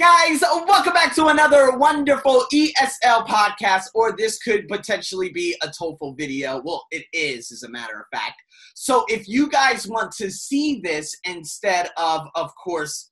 [0.00, 6.16] Guys, welcome back to another wonderful ESL podcast, or this could potentially be a TOEFL
[6.16, 6.62] video.
[6.64, 8.40] Well, it is, as a matter of fact.
[8.74, 13.10] So, if you guys want to see this instead of, of course,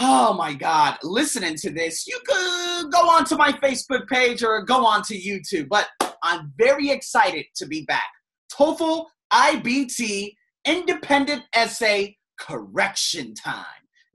[0.00, 4.86] oh my God, listening to this, you could go onto my Facebook page or go
[4.86, 5.68] onto YouTube.
[5.68, 5.88] But
[6.22, 8.08] I'm very excited to be back.
[8.58, 10.32] TOEFL IBT
[10.66, 13.64] Independent Essay Correction Time.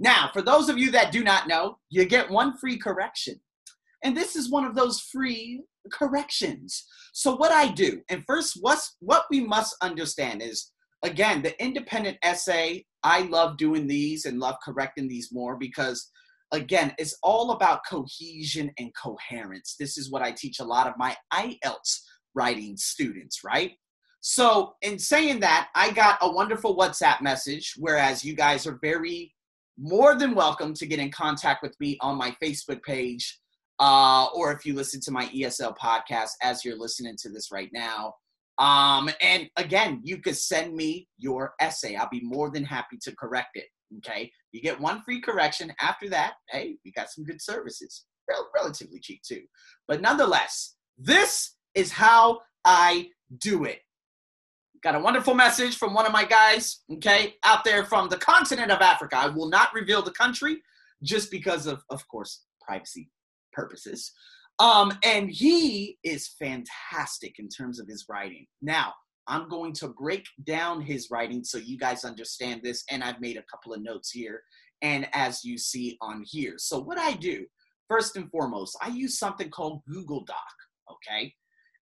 [0.01, 3.39] Now, for those of you that do not know, you get one free correction.
[4.03, 6.87] And this is one of those free corrections.
[7.13, 10.71] So what I do, and first what's what we must understand is
[11.03, 16.09] again, the independent essay, I love doing these and love correcting these more because
[16.51, 19.75] again, it's all about cohesion and coherence.
[19.79, 22.01] This is what I teach a lot of my IELTS
[22.33, 23.73] writing students, right?
[24.23, 29.33] So, in saying that, I got a wonderful WhatsApp message, whereas you guys are very
[29.81, 33.39] more than welcome to get in contact with me on my Facebook page,
[33.79, 37.69] uh, or if you listen to my ESL podcast as you're listening to this right
[37.73, 38.13] now.
[38.59, 41.95] Um, and again, you could send me your essay.
[41.95, 43.65] I'll be more than happy to correct it.
[43.97, 45.73] Okay, you get one free correction.
[45.81, 49.41] After that, hey, we got some good services, Rel- relatively cheap too.
[49.87, 53.79] But nonetheless, this is how I do it.
[54.83, 58.71] Got a wonderful message from one of my guys, okay, out there from the continent
[58.71, 59.15] of Africa.
[59.15, 60.57] I will not reveal the country
[61.03, 63.11] just because of, of course, privacy
[63.53, 64.11] purposes.
[64.57, 68.47] Um, and he is fantastic in terms of his writing.
[68.63, 68.93] Now,
[69.27, 73.37] I'm going to break down his writing so you guys understand this, and I've made
[73.37, 74.41] a couple of notes here,
[74.81, 76.55] and as you see on here.
[76.57, 77.45] So, what I do,
[77.87, 80.37] first and foremost, I use something called Google Doc,
[80.91, 81.35] okay?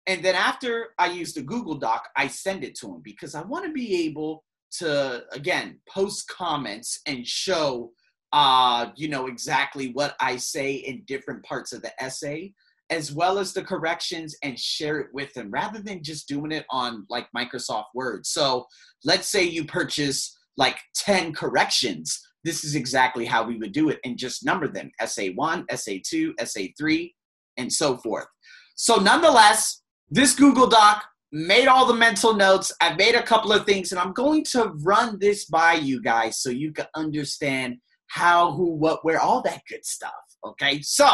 [0.08, 3.42] And then after I use the Google Doc, I send it to him because I
[3.42, 4.44] want to be able
[4.78, 7.92] to, again, post comments and show,
[8.34, 12.54] uh, you know, exactly what I say in different parts of the essay,
[12.90, 16.66] as well as the corrections and share it with him rather than just doing it
[16.72, 18.26] on like Microsoft Word.
[18.26, 18.66] So
[19.04, 22.20] let's say you purchase like 10 corrections.
[22.44, 27.14] This is exactly how we would do it and just number them SA1, SA2, SA3,
[27.58, 28.28] and so forth.
[28.76, 29.82] So, nonetheless,
[30.12, 32.72] this Google Doc made all the mental notes.
[32.82, 36.40] I've made a couple of things, and I'm going to run this by you guys
[36.40, 37.78] so you can understand
[38.08, 40.12] how, who, what, where, all that good stuff.
[40.46, 41.08] Okay, so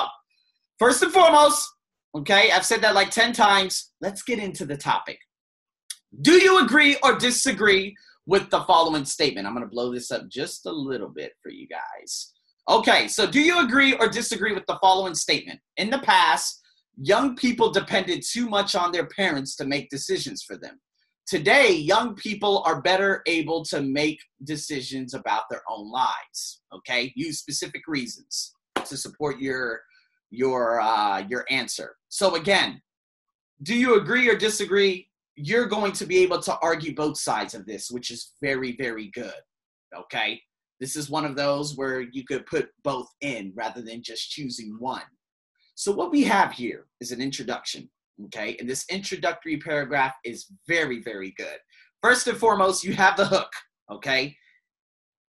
[0.80, 1.68] first and foremost,
[2.16, 3.92] okay, I've said that like 10 times.
[4.02, 5.20] Let's get into the topic.
[6.22, 7.96] Do you agree or disagree
[8.26, 9.46] with the following statement?
[9.46, 12.32] I'm going to blow this up just a little bit for you guys.
[12.70, 15.60] Okay, so do you agree or disagree with the following statement?
[15.78, 16.62] In the past,
[16.98, 20.80] young people depended too much on their parents to make decisions for them.
[21.28, 26.62] Today, young people are better able to make decisions about their own lives.
[26.74, 28.54] Okay, use specific reasons
[28.86, 29.82] to support your
[30.30, 31.96] your uh, your answer.
[32.10, 32.82] So again,
[33.64, 35.10] do you agree or disagree?
[35.36, 39.08] You're going to be able to argue both sides of this, which is very very
[39.08, 39.34] good.
[39.98, 40.40] Okay,
[40.80, 44.76] this is one of those where you could put both in rather than just choosing
[44.78, 45.02] one.
[45.76, 47.90] So, what we have here is an introduction,
[48.26, 48.56] okay?
[48.60, 51.58] And this introductory paragraph is very, very good.
[52.02, 53.52] First and foremost, you have the hook,
[53.92, 54.36] okay?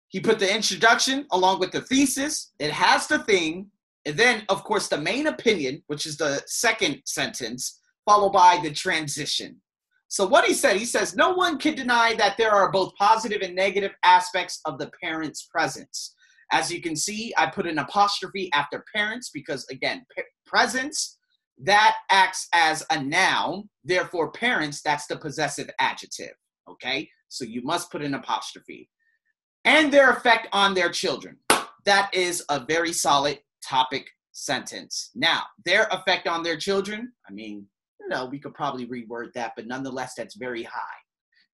[0.09, 3.71] He put the introduction along with the thesis, it has the thing,
[4.05, 8.71] and then, of course, the main opinion, which is the second sentence, followed by the
[8.71, 9.62] transition.
[10.09, 13.41] So, what he said, he says, No one can deny that there are both positive
[13.41, 16.15] and negative aspects of the parent's presence.
[16.53, 20.05] As you can see, I put an apostrophe after parents because, again,
[20.47, 21.19] presence,
[21.62, 23.69] that acts as a noun.
[23.84, 26.34] Therefore, parents, that's the possessive adjective.
[26.69, 27.09] Okay?
[27.28, 28.88] So you must put an apostrophe.
[29.65, 31.38] And their effect on their children.
[31.84, 35.11] That is a very solid topic sentence.
[35.15, 37.66] Now, their effect on their children, I mean,
[38.00, 40.99] you know, we could probably reword that, but nonetheless, that's very high.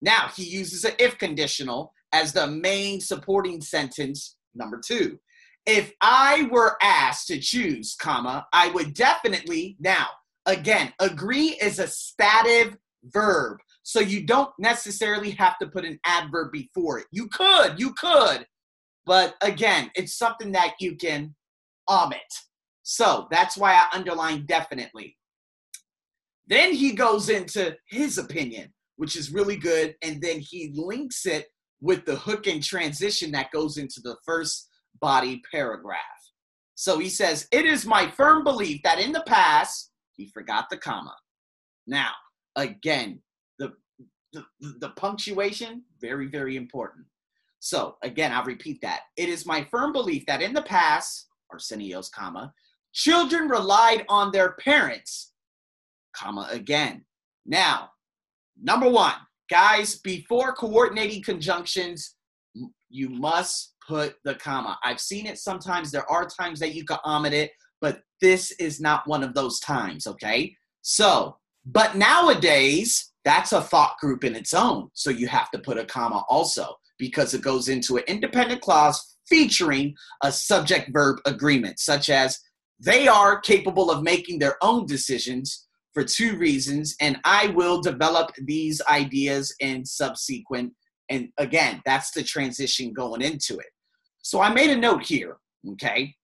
[0.02, 5.19] Now, he uses an if conditional as the main supporting sentence number two.
[5.66, 10.06] If I were asked to choose, comma, I would definitely now
[10.47, 13.58] again agree is a stative verb.
[13.82, 17.06] So you don't necessarily have to put an adverb before it.
[17.11, 18.47] You could, you could,
[19.06, 21.35] but again, it's something that you can
[21.91, 22.20] omit.
[22.82, 25.17] So that's why I underline definitely.
[26.46, 31.46] Then he goes into his opinion, which is really good, and then he links it
[31.81, 34.69] with the hook and transition that goes into the first
[35.00, 36.00] body paragraph.
[36.75, 40.77] So he says, It is my firm belief that in the past, he forgot the
[40.77, 41.15] comma.
[41.87, 42.11] Now,
[42.56, 43.21] again,
[43.59, 43.73] the,
[44.32, 47.06] the, the punctuation, very, very important.
[47.59, 49.00] So again, I'll repeat that.
[49.17, 52.53] It is my firm belief that in the past, Arsenios, comma,
[52.93, 55.32] children relied on their parents,
[56.15, 57.05] comma again.
[57.47, 57.91] Now,
[58.61, 59.15] number one,
[59.50, 62.17] guys, before coordinating conjunctions,
[62.88, 64.79] you must put the comma.
[64.85, 65.91] I've seen it sometimes.
[65.91, 67.50] There are times that you can omit it,
[67.81, 70.55] but this is not one of those times, okay?
[70.82, 71.37] So,
[71.67, 74.88] but nowadays, that's a thought group in its own.
[74.94, 79.17] So you have to put a comma also because it goes into an independent clause
[79.29, 82.38] featuring a subject verb agreement, such as
[82.79, 88.31] they are capable of making their own decisions for two reasons, and I will develop
[88.44, 90.72] these ideas in subsequent.
[91.08, 93.66] And again, that's the transition going into it.
[94.22, 95.38] So I made a note here,
[95.72, 96.14] okay?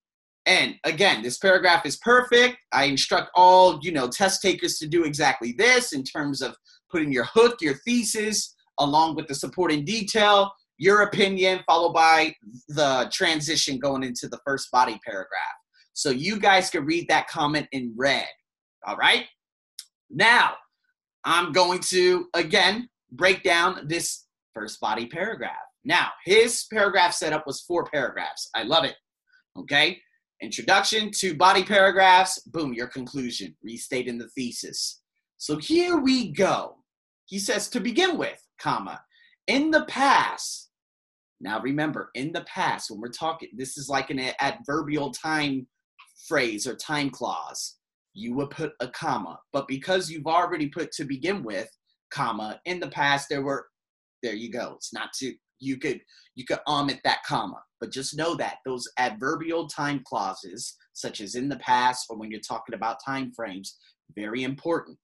[0.45, 2.57] And again, this paragraph is perfect.
[2.71, 6.55] I instruct all, you know, test takers to do exactly this in terms of
[6.89, 12.33] putting your hook, your thesis, along with the supporting detail, your opinion, followed by
[12.69, 15.57] the transition going into the first body paragraph.
[15.91, 18.27] So you guys can read that comment in red.
[18.85, 19.25] All right?
[20.09, 20.53] Now,
[21.23, 25.55] I'm going to again break down this first body paragraph.
[25.85, 28.49] Now, his paragraph setup was four paragraphs.
[28.55, 28.95] I love it.
[29.57, 29.99] Okay?
[30.41, 35.01] Introduction, two body paragraphs, boom, your conclusion, restating the thesis.
[35.37, 36.77] So here we go.
[37.25, 39.01] He says to begin with, comma,
[39.47, 40.69] in the past.
[41.39, 45.67] Now remember, in the past, when we're talking, this is like an adverbial time
[46.27, 47.76] phrase or time clause.
[48.17, 51.69] You would put a comma, but because you've already put to begin with,
[52.09, 53.67] comma, in the past there were,
[54.23, 54.73] there you go.
[54.75, 56.01] It's not to you could
[56.35, 57.61] you could omit that comma.
[57.79, 62.31] But just know that those adverbial time clauses such as in the past or when
[62.31, 63.77] you're talking about time frames
[64.15, 64.97] very important.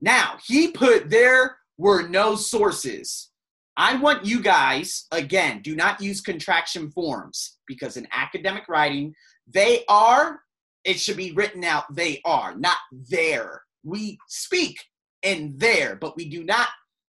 [0.00, 3.30] Now he put there were no sources.
[3.76, 9.14] I want you guys again do not use contraction forms because in academic writing
[9.46, 10.40] they are
[10.84, 12.78] it should be written out they are not
[13.10, 14.78] there we speak
[15.22, 16.68] in there but we do not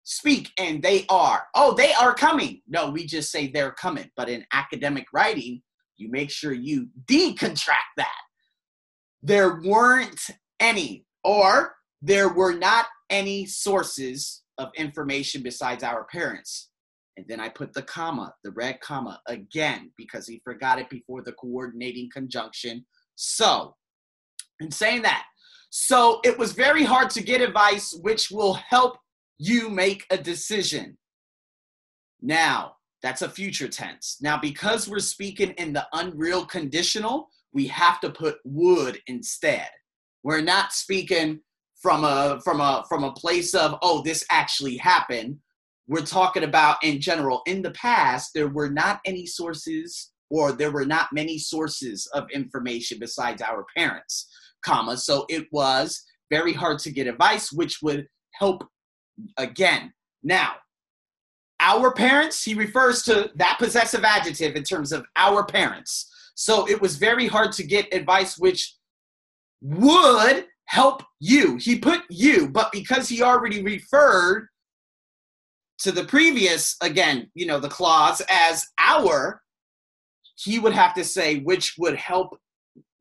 [0.09, 1.45] speak and they are.
[1.53, 2.61] Oh, they are coming.
[2.67, 4.09] No, we just say they're coming.
[4.17, 5.61] But in academic writing,
[5.97, 8.17] you make sure you decontract that.
[9.21, 10.19] There weren't
[10.59, 16.69] any, or there were not any sources of information besides our parents.
[17.15, 21.21] And then I put the comma, the red comma, again, because he forgot it before
[21.21, 22.83] the coordinating conjunction.
[23.21, 23.75] So,
[24.61, 25.25] in saying that,
[25.71, 28.97] so it was very hard to get advice which will help
[29.37, 30.97] you make a decision.
[32.21, 34.19] Now, that's a future tense.
[34.21, 39.67] Now, because we're speaking in the unreal conditional, we have to put would instead.
[40.23, 41.41] We're not speaking
[41.81, 45.39] from a from a from a place of oh this actually happened.
[45.89, 50.71] We're talking about in general in the past there were not any sources or there
[50.71, 54.27] were not many sources of information besides our parents,
[54.63, 54.97] comma.
[54.97, 58.67] So it was very hard to get advice which would help
[59.37, 59.91] again.
[60.23, 60.53] Now,
[61.59, 66.09] our parents, he refers to that possessive adjective in terms of our parents.
[66.35, 68.75] So it was very hard to get advice which
[69.61, 71.57] would help you.
[71.57, 74.47] He put you, but because he already referred
[75.79, 79.41] to the previous, again, you know, the clause as our,
[80.39, 82.39] he would have to say which would help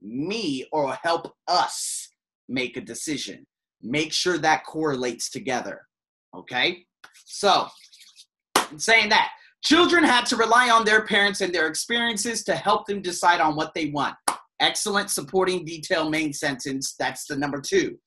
[0.03, 2.09] me or help us
[2.49, 3.47] make a decision.
[3.81, 5.83] Make sure that correlates together.
[6.37, 6.85] Okay?
[7.27, 7.69] So,
[8.77, 9.31] saying that,
[9.63, 13.55] children had to rely on their parents and their experiences to help them decide on
[13.55, 14.17] what they want.
[14.61, 16.97] Excellent supporting detail main sentence.
[16.99, 17.99] That's the number two.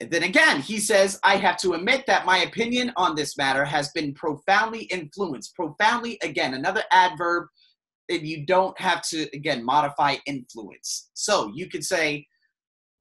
[0.00, 3.64] And then again, he says, I have to admit that my opinion on this matter
[3.64, 5.54] has been profoundly influenced.
[5.54, 7.48] Profoundly, again, another adverb,
[8.10, 11.10] and you don't have to, again, modify influence.
[11.14, 12.26] So you could say,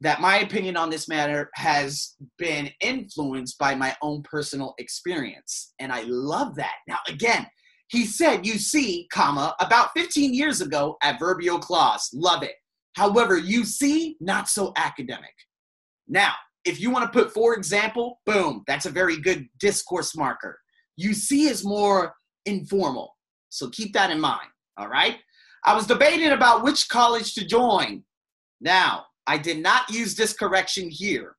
[0.02, 5.74] that my opinion on this matter has been influenced by my own personal experience.
[5.80, 6.76] And I love that.
[6.88, 7.46] Now, again,
[7.90, 12.10] he said, you see, comma, about 15 years ago, adverbial clause.
[12.14, 12.54] Love it.
[12.96, 15.34] However, you see, not so academic.
[16.08, 16.34] Now,
[16.66, 20.60] if you want to put for example, boom, that's a very good discourse marker.
[20.98, 22.14] You see is more
[22.46, 23.16] informal.
[23.50, 24.48] So keep that in mind.
[24.80, 25.18] All right.
[25.66, 28.04] I was debating about which college to join.
[28.62, 31.36] Now, I did not use this correction here.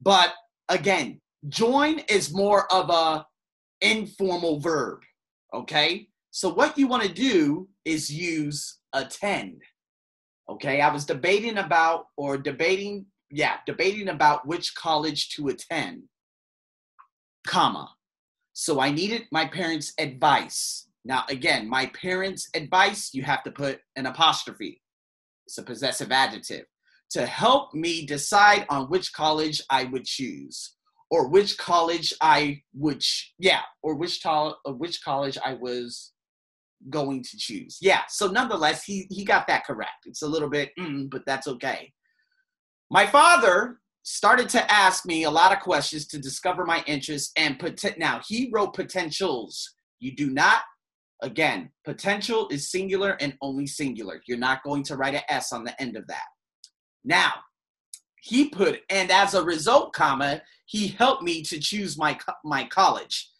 [0.00, 0.32] But
[0.70, 3.26] again, join is more of a
[3.82, 5.00] informal verb,
[5.52, 6.08] okay?
[6.30, 9.60] So what you want to do is use attend.
[10.48, 10.80] Okay?
[10.80, 16.04] I was debating about or debating, yeah, debating about which college to attend.
[17.46, 17.90] Comma.
[18.54, 20.86] So I needed my parents' advice.
[21.04, 24.82] Now again, my parents' advice, you have to put an apostrophe.
[25.46, 26.66] It's a possessive adjective.
[27.12, 30.76] To help me decide on which college I would choose
[31.10, 36.12] or which college I would, ch- yeah, or which, to- or which college I was
[36.88, 37.78] going to choose.
[37.80, 40.06] Yeah, so nonetheless, he, he got that correct.
[40.06, 41.92] It's a little bit, mm, but that's okay.
[42.90, 47.58] My father started to ask me a lot of questions to discover my interests and
[47.58, 49.68] put now he wrote potentials.
[49.98, 50.62] You do not
[51.22, 54.20] again, potential is singular and only singular.
[54.26, 56.26] You're not going to write an S on the end of that.
[57.04, 57.32] Now,
[58.22, 63.30] he put and as a result, comma, he helped me to choose my my college.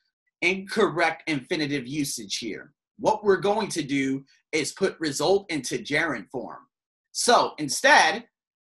[0.43, 2.73] Incorrect infinitive usage here.
[2.99, 6.61] What we're going to do is put result into gerund form.
[7.13, 8.25] So instead,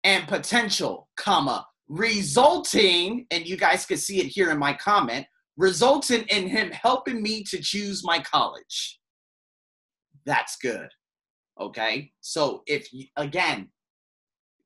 [0.04, 5.26] and potential, comma, resulting, and you guys can see it here in my comment,
[5.58, 9.00] resulting in him helping me to choose my college.
[10.26, 10.90] That's good.
[11.60, 12.12] Okay.
[12.22, 13.70] So if you, again,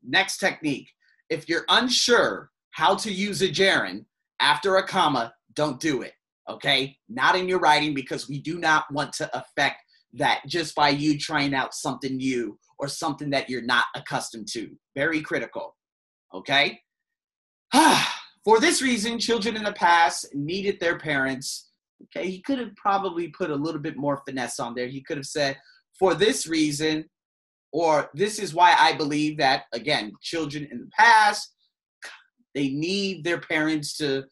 [0.04, 0.90] next technique,
[1.30, 4.06] if you're unsure how to use a gerund
[4.40, 6.14] after a comma, don't do it.
[6.50, 6.96] Okay.
[7.10, 9.82] Not in your writing because we do not want to affect
[10.14, 14.70] that just by you trying out something new or something that you're not accustomed to.
[14.96, 15.76] Very critical.
[16.34, 16.80] Okay.
[17.74, 18.17] Ah,
[18.48, 21.70] For this reason, children in the past needed their parents.
[22.04, 24.88] Okay, he could have probably put a little bit more finesse on there.
[24.88, 25.58] He could have said,
[26.00, 27.04] for this reason,
[27.74, 31.56] or this is why I believe that, again, children in the past,
[32.56, 34.24] they need their parents to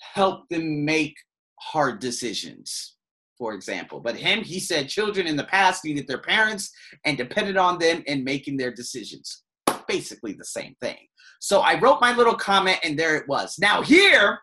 [0.00, 1.14] help them make
[1.58, 2.96] hard decisions,
[3.38, 4.00] for example.
[4.00, 6.70] But him, he said children in the past needed their parents
[7.06, 9.44] and depended on them in making their decisions.
[9.88, 10.98] Basically the same thing.
[11.40, 13.56] So I wrote my little comment and there it was.
[13.58, 14.38] Now here,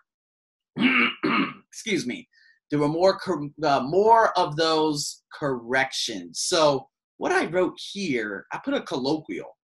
[1.67, 2.27] excuse me,
[2.71, 3.19] there were more
[3.63, 6.39] uh, more of those corrections.
[6.39, 9.57] So what I wrote here, I put a colloquial.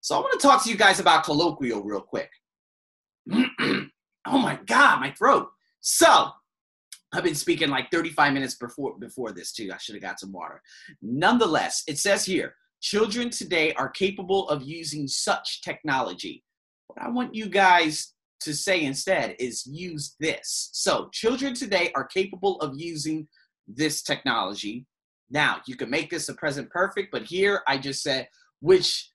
[0.00, 2.30] So I want to talk to you guys about colloquial real quick.
[3.32, 3.88] oh
[4.26, 5.48] my god, my throat.
[5.80, 6.30] So
[7.12, 9.70] I've been speaking like 35 minutes before before this too.
[9.72, 10.62] I should have got some water.
[11.02, 16.42] Nonetheless, it says here, children today are capable of using such technology
[16.86, 20.70] what I want you guys to say instead is use this.
[20.72, 23.28] So, children today are capable of using
[23.66, 24.86] this technology.
[25.30, 28.28] Now, you can make this a present perfect, but here I just said,
[28.60, 29.10] which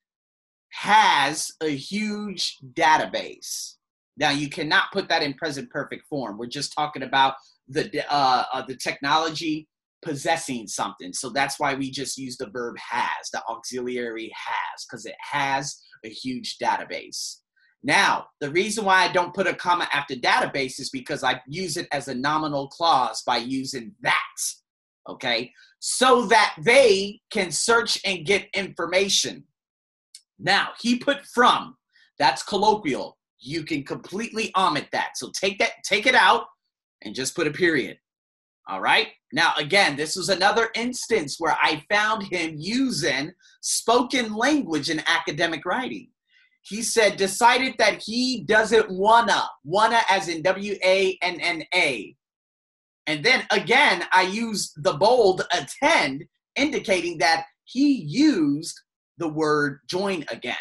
[0.72, 3.75] has a huge database.
[4.18, 6.38] Now, you cannot put that in present perfect form.
[6.38, 7.36] We're just talking about
[7.68, 9.68] the uh, uh, the technology
[10.01, 11.13] possessing something.
[11.13, 15.80] So that's why we just use the verb has, the auxiliary has, because it has
[16.04, 17.38] a huge database.
[17.84, 21.78] Now, the reason why I don't put a comma after database is because I use
[21.78, 24.38] it as a nominal clause by using that,
[25.10, 25.52] okay?
[25.80, 29.46] So that they can search and get information.
[30.38, 31.76] Now, he put from,
[32.20, 33.18] that's colloquial.
[33.40, 35.18] You can completely omit that.
[35.18, 36.46] So take that, take it out
[37.02, 37.98] and just put a period.
[38.70, 39.08] All right.
[39.34, 45.66] Now, again, this was another instance where I found him using spoken language in academic
[45.66, 46.11] writing
[46.63, 52.15] he said decided that he doesn't wanna wanna as in w-a-n-n-a
[53.08, 56.24] and then again i use the bold attend
[56.56, 58.80] indicating that he used
[59.18, 60.56] the word join again.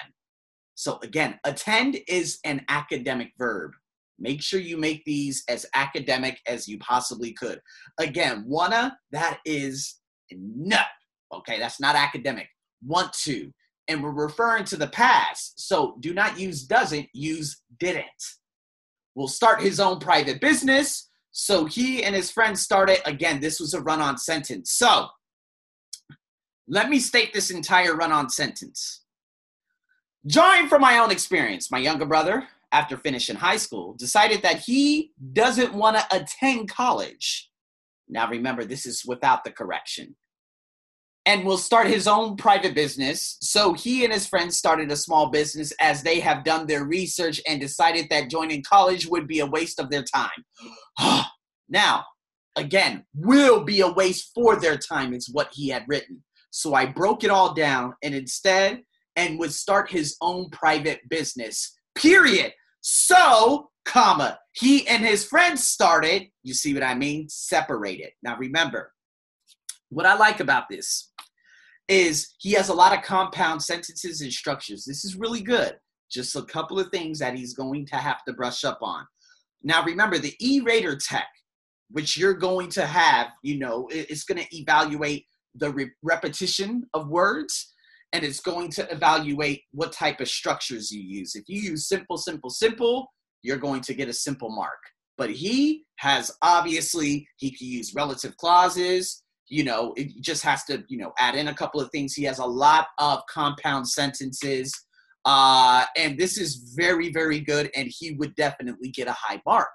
[0.75, 3.73] So again attend is an academic verb.
[4.19, 7.61] Make sure you make these as academic as you possibly could.
[7.99, 9.99] Again wanna that is
[10.30, 10.78] no.
[11.33, 12.49] Okay that's not academic.
[12.85, 13.50] Want to
[13.90, 15.66] and we're referring to the past.
[15.68, 18.04] So do not use doesn't, use didn't.
[19.16, 21.11] Will start his own private business.
[21.32, 24.73] So he and his friends started, again, this was a run on sentence.
[24.73, 25.09] So
[26.68, 29.02] let me state this entire run on sentence.
[30.26, 35.12] Drawing from my own experience, my younger brother, after finishing high school, decided that he
[35.32, 37.50] doesn't want to attend college.
[38.09, 40.14] Now remember, this is without the correction
[41.30, 43.37] and will start his own private business.
[43.40, 47.40] So he and his friends started a small business as they have done their research
[47.46, 51.25] and decided that joining college would be a waste of their time.
[51.68, 52.04] now,
[52.56, 56.20] again, will be a waste for their time, is what he had written.
[56.50, 58.82] So I broke it all down and instead,
[59.14, 61.72] and would start his own private business.
[61.94, 62.52] Period.
[62.80, 67.28] So, comma, he and his friends started, you see what I mean?
[67.28, 68.10] Separated.
[68.20, 68.92] Now remember,
[69.90, 71.10] what I like about this
[71.90, 74.85] is he has a lot of compound sentences and structures.
[74.85, 75.76] This is really good.
[76.11, 79.04] Just a couple of things that he's going to have to brush up on.
[79.62, 81.28] Now, remember the E-Rater tech,
[81.90, 87.09] which you're going to have, you know, it's going to evaluate the re- repetition of
[87.09, 87.75] words
[88.12, 91.35] and it's going to evaluate what type of structures you use.
[91.35, 93.09] If you use simple, simple, simple,
[93.42, 94.78] you're going to get a simple mark.
[95.16, 99.23] But he has obviously, he can use relative clauses.
[99.50, 102.14] You know, it just has to, you know, add in a couple of things.
[102.14, 104.73] He has a lot of compound sentences.
[105.26, 107.71] Uh, and this is very, very good.
[107.76, 109.69] And he would definitely get a high mark.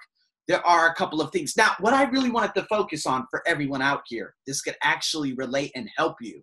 [0.48, 1.54] There are a couple of things.
[1.58, 5.34] Now, what I really wanted to focus on for everyone out here, this could actually
[5.34, 6.42] relate and help you.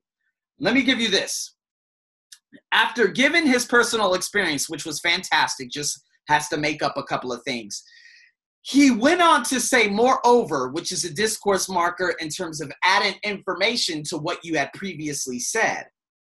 [0.61, 1.57] Let me give you this.
[2.73, 7.33] After giving his personal experience, which was fantastic, just has to make up a couple
[7.33, 7.83] of things.
[8.63, 13.19] He went on to say, moreover, which is a discourse marker in terms of adding
[13.25, 15.87] information to what you had previously said.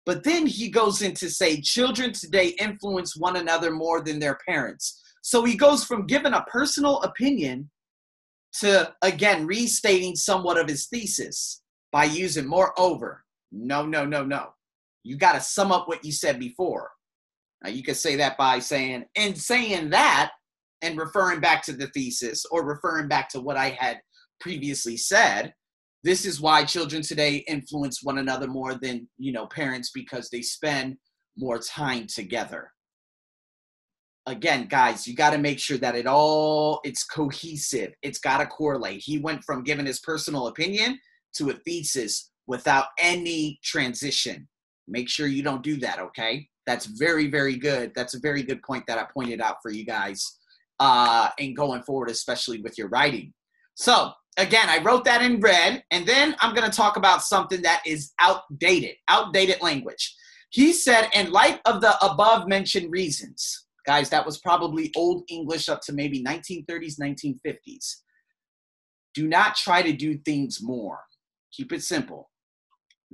[0.04, 5.02] But then he goes into say, children today influence one another more than their parents.
[5.22, 7.70] So he goes from giving a personal opinion
[8.60, 13.24] to, again, restating somewhat of his thesis by using moreover.
[13.52, 14.50] No, no, no, no.
[15.04, 16.90] You got to sum up what you said before.
[17.62, 20.32] Now, you could say that by saying, and saying that
[20.86, 23.98] and referring back to the thesis or referring back to what I had
[24.40, 25.52] previously said.
[26.04, 30.42] This is why children today influence one another more than, you know, parents because they
[30.42, 30.96] spend
[31.36, 32.70] more time together.
[34.26, 37.92] Again, guys, you got to make sure that it all it's cohesive.
[38.02, 39.02] It's got to correlate.
[39.04, 40.98] He went from giving his personal opinion
[41.36, 44.48] to a thesis without any transition.
[44.88, 46.48] Make sure you don't do that, okay?
[46.66, 47.92] That's very, very good.
[47.94, 50.38] That's a very good point that I pointed out for you guys
[50.80, 53.32] uh, and going forward, especially with your writing.
[53.74, 57.62] So, again, I wrote that in red, and then I'm going to talk about something
[57.62, 60.14] that is outdated, outdated language.
[60.50, 65.68] He said, in light of the above mentioned reasons, guys, that was probably Old English
[65.68, 67.96] up to maybe 1930s, 1950s.
[69.14, 71.00] Do not try to do things more.
[71.52, 72.30] Keep it simple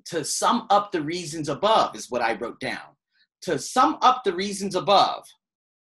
[0.06, 2.96] to sum up the reasons above is what I wrote down.
[3.42, 5.24] To sum up the reasons above,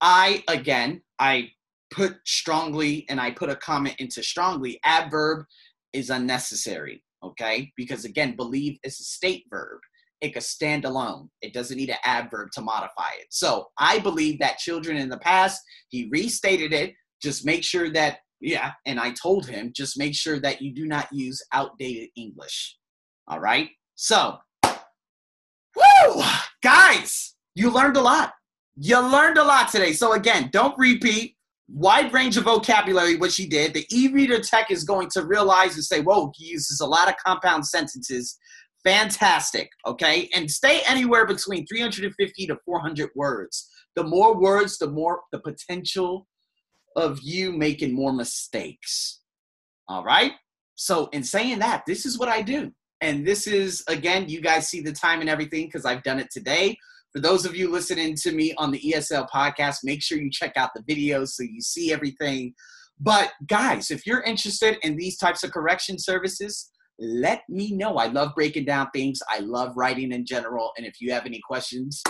[0.00, 1.50] I again I
[1.90, 4.78] put strongly and I put a comment into strongly.
[4.84, 5.44] Adverb
[5.92, 7.72] is unnecessary, okay?
[7.76, 9.80] Because again, believe is a state verb.
[10.20, 11.30] It could stand alone.
[11.42, 13.26] It doesn't need an adverb to modify it.
[13.30, 16.94] So I believe that children in the past, he restated it.
[17.22, 20.86] Just make sure that, yeah, and I told him, just make sure that you do
[20.86, 22.76] not use outdated English.
[23.28, 23.70] All right?
[23.94, 26.22] So, woo!
[26.62, 28.32] Guys, you learned a lot.
[28.76, 29.92] You learned a lot today.
[29.92, 31.36] So, again, don't repeat.
[31.68, 33.74] Wide range of vocabulary, which he did.
[33.74, 37.08] The e reader tech is going to realize and say, whoa, he uses a lot
[37.08, 38.38] of compound sentences.
[38.84, 39.68] Fantastic.
[39.86, 40.30] Okay.
[40.34, 43.68] And stay anywhere between 350 to 400 words.
[43.96, 46.26] The more words, the more the potential
[46.96, 49.20] of you making more mistakes.
[49.88, 50.32] All right.
[50.74, 52.72] So, in saying that, this is what I do.
[53.00, 56.30] And this is, again, you guys see the time and everything because I've done it
[56.30, 56.76] today.
[57.12, 60.52] For those of you listening to me on the ESL podcast, make sure you check
[60.56, 62.54] out the videos so you see everything.
[63.00, 67.96] But guys, if you're interested in these types of correction services, let me know.
[67.96, 69.20] I love breaking down things.
[69.30, 70.72] I love writing in general.
[70.76, 72.02] And if you have any questions,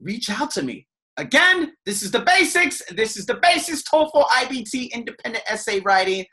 [0.00, 0.86] reach out to me.
[1.16, 2.82] Again, this is the basics.
[2.90, 6.26] This is the basics TOEFL IBT independent essay writing.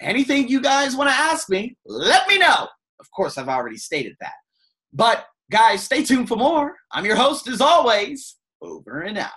[0.00, 2.68] Anything you guys want to ask me, let me know.
[3.00, 4.34] Of course, I've already stated that.
[4.92, 6.74] But guys, stay tuned for more.
[6.92, 8.36] I'm your host as always.
[8.62, 9.30] Over and out.